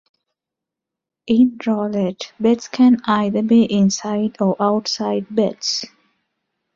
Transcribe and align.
In 1.27 1.59
roulette, 1.63 2.33
bets 2.39 2.67
can 2.69 3.01
either 3.05 3.43
be 3.43 3.71
inside 3.71 4.35
or 4.41 4.55
outside 4.59 5.27
bets. 5.29 5.85